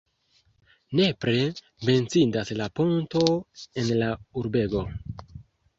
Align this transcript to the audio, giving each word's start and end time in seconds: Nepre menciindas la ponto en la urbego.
Nepre 0.99 1.35
menciindas 1.89 2.55
la 2.63 2.71
ponto 2.81 3.23
en 3.85 3.95
la 4.03 4.13
urbego. 4.45 4.87